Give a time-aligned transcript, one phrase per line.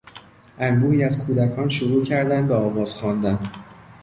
[0.59, 3.39] انبوهی از کودکان شروع کردند به آواز خواندن.